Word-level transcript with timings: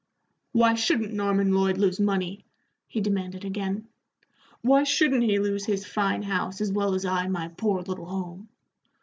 "Why 0.51 0.73
shouldn't 0.73 1.13
Norman 1.13 1.53
Lloyd 1.53 1.77
lose 1.77 1.99
money?" 1.99 2.43
he 2.87 3.01
demanded 3.01 3.45
again. 3.45 3.87
"Why 4.61 4.83
shouldn't 4.83 5.21
he 5.25 5.37
lose 5.37 5.65
his 5.67 5.85
fine 5.85 6.23
house 6.23 6.59
as 6.59 6.71
well 6.71 6.95
as 6.95 7.05
I 7.05 7.27
my 7.27 7.49
poor 7.49 7.83
little 7.83 8.07
home? 8.07 8.49